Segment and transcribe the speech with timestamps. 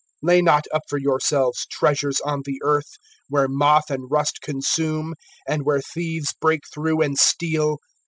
[0.25, 2.93] (19)Lay not up for yourselves treasures on the earth,
[3.29, 5.13] where moth and rust consume,
[5.47, 7.77] and where thieves break through and steal.